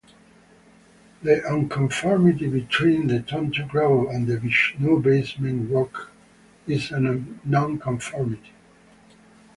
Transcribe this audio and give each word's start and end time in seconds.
The 1.21 1.41
unconformity 1.43 2.47
between 2.51 3.05
the 3.05 3.19
Tonto 3.21 3.67
Group 3.67 4.09
and 4.09 4.25
the 4.25 4.39
Vishnu 4.39 4.99
Basement 4.99 5.69
Rocks 5.69 6.07
is 6.65 6.89
a 6.91 6.99
nonconformity. 7.45 8.51